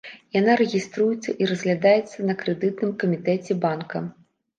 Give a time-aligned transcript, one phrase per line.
[0.35, 4.03] Яна рэгіструецца і разглядаецца на крэдытным камітэце банка.